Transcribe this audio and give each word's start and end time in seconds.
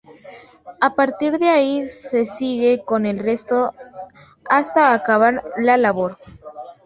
A 0.81 0.95
partir 0.95 1.37
de 1.37 1.49
ahí, 1.49 1.87
se 1.87 2.25
sigue 2.25 2.83
con 2.83 3.05
el 3.05 3.19
resto 3.19 3.71
hasta 4.49 4.95
acabar 4.95 5.43
la 5.57 5.77
labor. 5.77 6.17